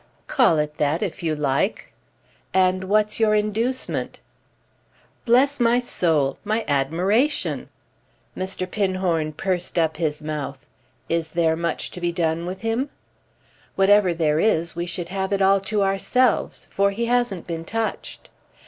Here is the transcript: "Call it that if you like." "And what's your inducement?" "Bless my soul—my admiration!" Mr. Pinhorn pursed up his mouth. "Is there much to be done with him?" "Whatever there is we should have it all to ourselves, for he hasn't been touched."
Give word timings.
"Call 0.25 0.57
it 0.57 0.77
that 0.77 1.03
if 1.03 1.21
you 1.21 1.35
like." 1.35 1.93
"And 2.55 2.85
what's 2.85 3.19
your 3.19 3.35
inducement?" 3.35 4.19
"Bless 5.25 5.59
my 5.59 5.79
soul—my 5.79 6.65
admiration!" 6.67 7.69
Mr. 8.35 8.65
Pinhorn 8.67 9.31
pursed 9.33 9.77
up 9.77 9.97
his 9.97 10.23
mouth. 10.23 10.65
"Is 11.07 11.27
there 11.27 11.55
much 11.55 11.91
to 11.91 12.01
be 12.01 12.11
done 12.11 12.47
with 12.47 12.61
him?" 12.61 12.89
"Whatever 13.75 14.11
there 14.11 14.39
is 14.39 14.75
we 14.75 14.87
should 14.87 15.09
have 15.09 15.31
it 15.33 15.39
all 15.43 15.59
to 15.59 15.83
ourselves, 15.83 16.67
for 16.71 16.89
he 16.89 17.05
hasn't 17.05 17.45
been 17.45 17.63
touched." 17.63 18.29